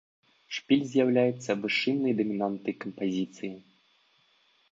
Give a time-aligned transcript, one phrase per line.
[0.57, 3.53] Шпіль з'яўляецца вышыннай дамінантай кампазіцыі.